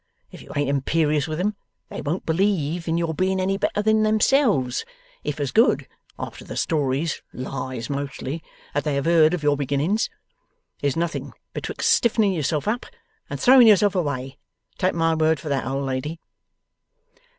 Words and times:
If 0.31 0.41
you 0.41 0.51
ain't 0.55 0.67
imperious 0.67 1.27
with 1.27 1.39
'em, 1.39 1.55
they 1.89 2.01
won't 2.01 2.25
believe 2.25 2.87
in 2.87 2.97
your 2.97 3.13
being 3.13 3.39
any 3.39 3.55
better 3.59 3.83
than 3.83 4.01
themselves, 4.01 4.83
if 5.23 5.39
as 5.39 5.51
good, 5.51 5.87
after 6.17 6.43
the 6.43 6.57
stories 6.57 7.21
(lies 7.33 7.87
mostly) 7.87 8.41
that 8.73 8.83
they 8.83 8.95
have 8.95 9.05
heard 9.05 9.35
of 9.35 9.43
your 9.43 9.55
beginnings. 9.55 10.09
There's 10.79 10.97
nothing 10.97 11.33
betwixt 11.53 11.91
stiffening 11.91 12.33
yourself 12.33 12.67
up, 12.67 12.87
and 13.29 13.39
throwing 13.39 13.67
yourself 13.67 13.93
away; 13.93 14.39
take 14.79 14.95
my 14.95 15.13
word 15.13 15.39
for 15.39 15.49
that, 15.49 15.67
old 15.67 15.85
lady. 15.85 16.19